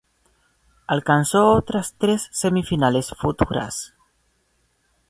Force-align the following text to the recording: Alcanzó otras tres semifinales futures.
Alcanzó 0.87 1.51
otras 1.51 1.93
tres 1.99 2.27
semifinales 2.31 3.09
futures. 3.15 3.93